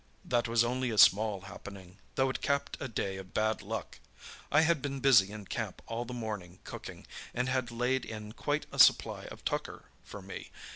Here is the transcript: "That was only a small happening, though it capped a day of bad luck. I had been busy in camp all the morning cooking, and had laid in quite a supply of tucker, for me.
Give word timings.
"That 0.25 0.47
was 0.47 0.63
only 0.63 0.89
a 0.89 0.97
small 0.97 1.41
happening, 1.41 1.99
though 2.15 2.31
it 2.31 2.41
capped 2.41 2.75
a 2.79 2.87
day 2.87 3.17
of 3.17 3.35
bad 3.35 3.61
luck. 3.61 3.99
I 4.51 4.61
had 4.61 4.81
been 4.81 4.99
busy 4.99 5.29
in 5.29 5.45
camp 5.45 5.79
all 5.85 6.05
the 6.05 6.11
morning 6.15 6.57
cooking, 6.63 7.05
and 7.35 7.47
had 7.47 7.69
laid 7.69 8.03
in 8.03 8.31
quite 8.31 8.65
a 8.71 8.79
supply 8.79 9.25
of 9.25 9.45
tucker, 9.45 9.83
for 10.03 10.23
me. 10.23 10.49